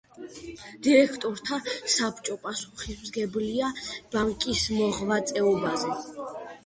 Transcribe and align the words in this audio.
დირექტორთა 0.87 1.59
საბჭო 1.97 2.37
პასუხისმგებელია 2.45 3.69
ბანკის 4.17 4.65
მოღვაწეობაზე. 4.79 6.01